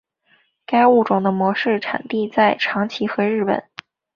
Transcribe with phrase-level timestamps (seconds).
[0.65, 3.63] 该物种的模式产地在长崎和日本。